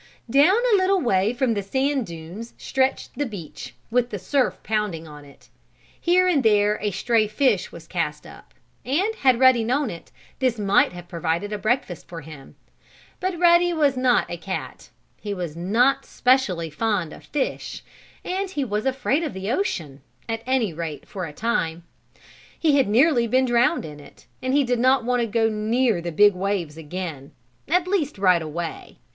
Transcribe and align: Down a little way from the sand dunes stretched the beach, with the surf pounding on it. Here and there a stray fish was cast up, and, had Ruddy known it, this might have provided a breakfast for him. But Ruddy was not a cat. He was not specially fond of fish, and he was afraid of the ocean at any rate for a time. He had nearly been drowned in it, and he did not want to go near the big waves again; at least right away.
Down 0.31 0.55
a 0.73 0.77
little 0.77 0.99
way 0.99 1.31
from 1.31 1.53
the 1.53 1.61
sand 1.61 2.07
dunes 2.07 2.55
stretched 2.57 3.11
the 3.19 3.25
beach, 3.27 3.75
with 3.91 4.09
the 4.09 4.17
surf 4.17 4.57
pounding 4.63 5.07
on 5.07 5.23
it. 5.25 5.49
Here 6.01 6.27
and 6.27 6.41
there 6.41 6.79
a 6.81 6.89
stray 6.89 7.27
fish 7.27 7.71
was 7.71 7.85
cast 7.85 8.25
up, 8.25 8.55
and, 8.83 9.13
had 9.17 9.37
Ruddy 9.39 9.63
known 9.63 9.91
it, 9.91 10.11
this 10.39 10.57
might 10.57 10.91
have 10.91 11.07
provided 11.07 11.53
a 11.53 11.59
breakfast 11.59 12.07
for 12.07 12.21
him. 12.21 12.55
But 13.19 13.37
Ruddy 13.37 13.73
was 13.73 13.95
not 13.95 14.25
a 14.27 14.37
cat. 14.37 14.89
He 15.21 15.35
was 15.35 15.55
not 15.55 16.03
specially 16.03 16.71
fond 16.71 17.13
of 17.13 17.23
fish, 17.25 17.83
and 18.25 18.49
he 18.49 18.63
was 18.65 18.87
afraid 18.87 19.21
of 19.21 19.33
the 19.35 19.51
ocean 19.51 20.01
at 20.27 20.41
any 20.47 20.73
rate 20.73 21.07
for 21.07 21.25
a 21.25 21.31
time. 21.31 21.83
He 22.59 22.75
had 22.77 22.87
nearly 22.89 23.27
been 23.27 23.45
drowned 23.45 23.85
in 23.85 23.99
it, 23.99 24.25
and 24.41 24.55
he 24.55 24.63
did 24.63 24.79
not 24.79 25.03
want 25.05 25.19
to 25.19 25.27
go 25.27 25.47
near 25.47 26.01
the 26.01 26.11
big 26.11 26.33
waves 26.33 26.75
again; 26.75 27.33
at 27.67 27.87
least 27.87 28.17
right 28.17 28.41
away. 28.41 28.97